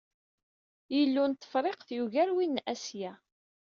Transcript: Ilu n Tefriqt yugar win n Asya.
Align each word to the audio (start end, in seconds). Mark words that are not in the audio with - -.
Ilu 0.99 1.23
n 1.31 1.33
Tefriqt 1.33 1.89
yugar 1.97 2.29
win 2.35 2.57
n 2.61 2.63
Asya. 2.73 3.13